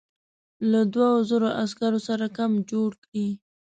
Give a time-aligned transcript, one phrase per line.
[0.71, 3.27] له دوو زرو عسکرو سره کمپ جوړ کړی.